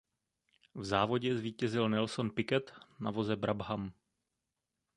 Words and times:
V 0.75 0.83
závodě 0.85 1.37
zvítězil 1.37 1.89
Nelson 1.89 2.29
Piquet 2.29 2.73
na 2.99 3.11
voze 3.11 3.35
Brabham. 3.35 3.91